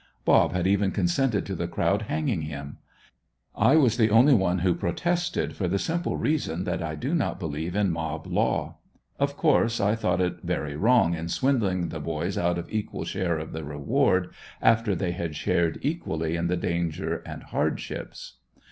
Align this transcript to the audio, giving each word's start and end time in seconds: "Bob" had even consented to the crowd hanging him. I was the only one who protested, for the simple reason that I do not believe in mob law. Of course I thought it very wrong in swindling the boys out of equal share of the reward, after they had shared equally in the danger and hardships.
"Bob" 0.25 0.51
had 0.51 0.65
even 0.65 0.89
consented 0.89 1.45
to 1.45 1.53
the 1.53 1.67
crowd 1.67 2.01
hanging 2.09 2.41
him. 2.41 2.79
I 3.55 3.75
was 3.75 3.97
the 3.97 4.09
only 4.09 4.33
one 4.33 4.57
who 4.65 4.73
protested, 4.73 5.55
for 5.55 5.67
the 5.67 5.77
simple 5.77 6.17
reason 6.17 6.63
that 6.63 6.81
I 6.81 6.95
do 6.95 7.13
not 7.13 7.39
believe 7.39 7.75
in 7.75 7.91
mob 7.91 8.25
law. 8.25 8.79
Of 9.19 9.37
course 9.37 9.79
I 9.79 9.93
thought 9.93 10.19
it 10.19 10.37
very 10.41 10.75
wrong 10.75 11.13
in 11.13 11.29
swindling 11.29 11.89
the 11.89 11.99
boys 11.99 12.35
out 12.35 12.57
of 12.57 12.65
equal 12.73 13.05
share 13.05 13.37
of 13.37 13.51
the 13.51 13.63
reward, 13.63 14.33
after 14.59 14.95
they 14.95 15.11
had 15.11 15.35
shared 15.35 15.77
equally 15.83 16.35
in 16.35 16.47
the 16.47 16.57
danger 16.57 17.17
and 17.23 17.43
hardships. 17.43 18.37